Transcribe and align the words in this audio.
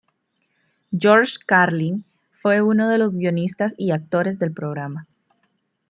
George 0.99 1.35
Carlin 1.45 2.03
fue 2.31 2.63
uno 2.63 2.89
de 2.89 2.97
los 2.97 3.17
guionistas 3.17 3.75
y 3.77 3.91
actores 3.91 4.39
del 4.39 4.51
programa. 4.51 5.05